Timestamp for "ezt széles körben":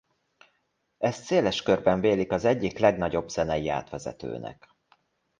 0.97-1.99